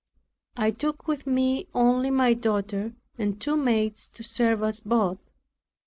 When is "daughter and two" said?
2.33-3.55